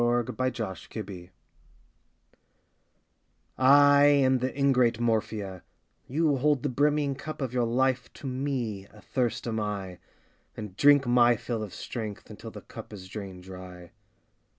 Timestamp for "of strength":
11.61-12.31